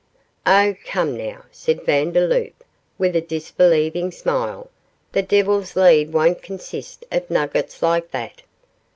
[0.47, 2.63] 'Oh, come, now,' said Vandeloup,
[2.97, 4.71] with a disbelieving smile,
[5.11, 8.41] 'the Devil's Lead won't consist of nuggets like that.